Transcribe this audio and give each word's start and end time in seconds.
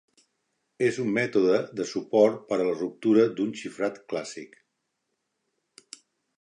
És 0.85 0.95
un 1.03 1.11
mètode 1.17 1.59
de 1.81 1.85
suport 1.91 2.41
per 2.49 2.59
a 2.59 2.67
la 2.69 2.73
ruptura 2.81 3.29
d'un 3.37 3.53
xifrat 3.61 4.03
clàssic. 4.15 4.59